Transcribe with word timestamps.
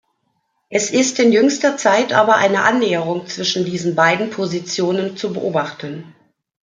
Es 0.71 0.89
ist 0.89 1.19
in 1.19 1.31
jüngster 1.31 1.77
Zeit 1.77 2.11
aber 2.11 2.37
eine 2.37 2.63
Annäherung 2.63 3.27
zwischen 3.27 3.65
diesen 3.65 3.93
beiden 3.93 4.31
Positionen 4.31 5.15
zu 5.15 5.31
beobachten. 5.31 6.15